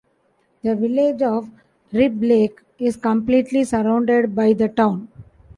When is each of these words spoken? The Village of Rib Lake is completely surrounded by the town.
The 0.63 0.75
Village 0.75 1.21
of 1.21 1.51
Rib 1.93 2.23
Lake 2.23 2.59
is 2.79 2.95
completely 2.97 3.63
surrounded 3.65 4.33
by 4.33 4.53
the 4.53 4.67
town. 4.67 5.09